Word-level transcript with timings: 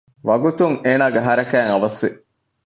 ވަގުތުން 0.27 0.75
އޭނާގެ 0.85 1.19
ހަރަކާތް 1.27 1.69
އަވަސްވި 1.71 2.09